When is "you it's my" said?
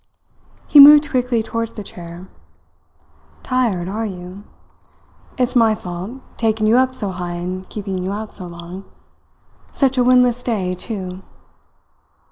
4.07-5.75